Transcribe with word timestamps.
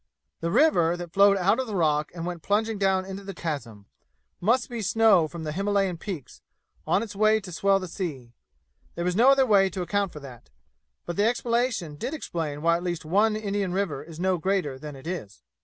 The 0.39 0.49
river, 0.49 0.97
that 0.97 1.13
flowed 1.13 1.37
out 1.37 1.59
of 1.59 1.69
rock 1.69 2.11
and 2.15 2.25
went 2.25 2.41
plunging 2.41 2.79
down 2.79 3.05
into 3.05 3.23
the 3.23 3.35
chasm, 3.35 3.85
must 4.39 4.67
be 4.67 4.81
snow 4.81 5.27
from 5.27 5.43
the 5.43 5.51
Himalayan 5.51 5.97
peaks, 5.99 6.41
on 6.87 7.03
its 7.03 7.15
way 7.15 7.39
to 7.39 7.51
swell 7.51 7.79
the 7.79 7.87
sea. 7.87 8.33
There 8.95 9.05
was 9.05 9.15
no 9.15 9.29
other 9.29 9.45
way 9.45 9.69
to 9.69 9.83
account 9.83 10.11
for 10.11 10.19
that; 10.19 10.49
but 11.05 11.17
that 11.17 11.29
explanation 11.29 11.97
did 11.97 12.15
explain 12.15 12.63
why 12.63 12.77
at 12.77 12.83
least 12.83 13.05
one 13.05 13.35
Indian 13.35 13.73
river 13.73 14.01
is 14.03 14.19
no 14.19 14.39
greater 14.39 14.79
than 14.79 14.95
it 14.95 15.05
is. 15.05 15.43